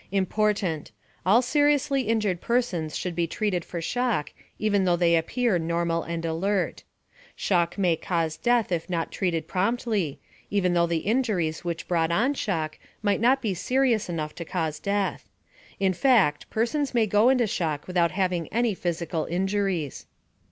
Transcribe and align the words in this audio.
Important: 0.11 0.91
All 1.27 1.43
seriously 1.43 2.07
injured 2.09 2.41
persons 2.41 2.97
should 2.97 3.13
be 3.15 3.27
treated 3.27 3.63
for 3.63 3.79
shock, 3.81 4.33
even 4.57 4.83
though 4.83 4.95
they 4.95 5.15
appear 5.15 5.59
normal 5.59 6.01
and 6.01 6.25
alert. 6.25 6.81
Shock 7.35 7.77
may 7.77 7.95
cause 7.97 8.35
death 8.35 8.71
if 8.71 8.89
not 8.89 9.11
treated 9.11 9.47
promptly, 9.47 10.19
even 10.49 10.73
though 10.73 10.87
the 10.87 11.05
injuries 11.05 11.63
which 11.63 11.87
brought 11.87 12.09
on 12.09 12.33
shock 12.33 12.79
might 13.03 13.21
not 13.21 13.43
be 13.43 13.53
serious 13.53 14.09
enough 14.09 14.33
to 14.33 14.43
cause 14.43 14.79
death. 14.79 15.29
In 15.79 15.93
fact, 15.93 16.49
persons 16.49 16.95
may 16.95 17.05
go 17.05 17.29
into 17.29 17.45
shock 17.45 17.85
without 17.85 18.09
having 18.09 18.47
any 18.47 18.73
physical 18.73 19.25
injuries. 19.25 20.07